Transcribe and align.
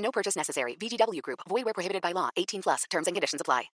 No 0.00 0.10
purchase 0.10 0.36
necessary. 0.36 0.74
VGW 0.76 1.22
Group. 1.22 1.40
Void 1.48 1.64
where 1.64 1.74
prohibited 1.74 2.02
by 2.02 2.12
law. 2.12 2.30
18 2.36 2.62
plus. 2.62 2.84
Terms 2.90 3.06
and 3.06 3.14
conditions 3.14 3.40
apply. 3.40 3.70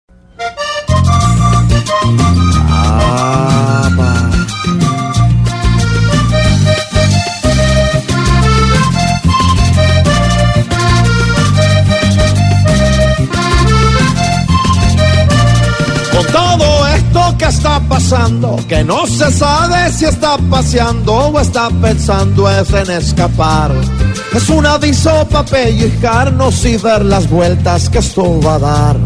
Con 16.12 16.26
todo 16.26 16.86
esto 16.88 17.36
que 17.38 17.44
está 17.46 17.80
pasando, 17.88 18.56
que 18.68 18.84
no 18.84 19.06
se 19.06 19.30
sabe 19.32 19.90
si 19.90 20.04
está 20.04 20.36
paseando 20.50 21.12
o 21.12 21.40
está 21.40 21.70
pensando 21.70 22.50
es 22.50 22.70
en 22.72 22.90
escapar. 22.90 23.72
Es 24.34 24.48
un 24.48 24.64
aviso 24.64 25.26
para 25.28 25.44
pellizcarnos 25.44 26.64
y 26.64 26.76
ver 26.78 27.04
las 27.04 27.28
vueltas 27.28 27.88
que 27.88 27.98
esto 27.98 28.40
va 28.40 28.54
a 28.54 28.58
dar. 28.58 28.96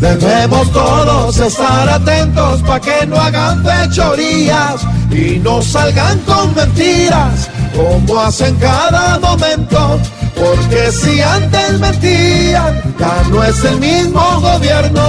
Debemos 0.00 0.70
todos 0.72 1.38
estar 1.38 1.88
atentos 1.88 2.60
para 2.62 2.80
que 2.80 3.06
no 3.06 3.16
hagan 3.16 3.64
fechorías 3.64 4.82
y 5.10 5.38
no 5.38 5.62
salgan 5.62 6.18
con 6.20 6.54
mentiras 6.54 7.48
como 7.74 8.20
hacen 8.20 8.54
cada 8.56 9.18
momento. 9.18 10.00
Porque 10.34 10.90
si 10.92 11.20
antes 11.20 11.78
mentían, 11.78 12.82
ya 12.98 13.24
no 13.30 13.44
es 13.44 13.64
el 13.64 13.78
mismo 13.78 14.40
gobierno. 14.40 15.02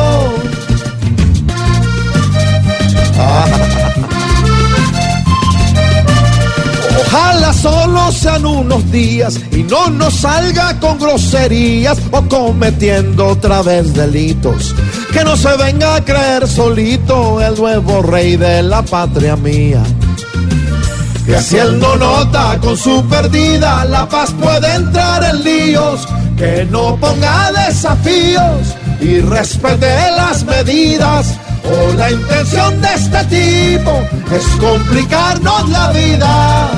Sean 8.14 8.46
unos 8.46 8.90
días 8.92 9.40
y 9.52 9.64
no 9.64 9.90
nos 9.90 10.14
salga 10.14 10.80
con 10.80 11.00
groserías 11.00 11.98
o 12.12 12.22
cometiendo 12.24 13.28
otra 13.28 13.62
vez 13.62 13.94
delitos. 13.94 14.76
Que 15.12 15.24
no 15.24 15.36
se 15.36 15.56
venga 15.58 15.96
a 15.96 16.06
creer 16.06 16.48
solito 16.48 17.42
el 17.42 17.56
nuevo 17.56 18.02
rey 18.02 18.38
de 18.38 18.64
la 18.64 18.82
patria 18.84 19.36
mía. 19.36 19.84
Que 21.26 21.40
si 21.42 21.58
él 21.58 21.80
no 21.80 21.96
nota 21.96 22.58
con 22.62 22.78
su 22.78 23.04
perdida, 23.08 23.86
la 23.86 24.08
paz 24.08 24.32
puede 24.40 24.76
entrar 24.76 25.24
en 25.24 25.44
líos. 25.44 26.08
Que 26.38 26.68
no 26.70 26.98
ponga 26.98 27.52
desafíos 27.52 28.76
y 29.00 29.20
respete 29.22 30.12
las 30.18 30.44
medidas. 30.44 31.28
O 31.64 31.94
la 31.94 32.12
intención 32.12 32.82
de 32.82 32.94
este 32.94 33.24
tipo 33.26 33.92
es 34.36 34.46
complicarnos 34.60 35.70
la 35.70 35.92
vida. 35.92 36.73